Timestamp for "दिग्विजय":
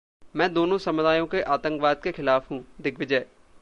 2.81-3.25